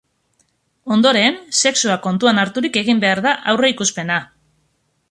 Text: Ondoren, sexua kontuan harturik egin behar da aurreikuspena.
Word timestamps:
Ondoren, 0.95 1.37
sexua 1.63 1.99
kontuan 2.07 2.45
harturik 2.45 2.81
egin 2.85 3.05
behar 3.07 3.23
da 3.29 3.39
aurreikuspena. 3.55 4.19